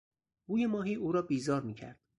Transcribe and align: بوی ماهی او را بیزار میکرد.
بوی 0.47 0.65
ماهی 0.67 0.95
او 0.95 1.11
را 1.11 1.21
بیزار 1.21 1.61
میکرد. 1.61 1.99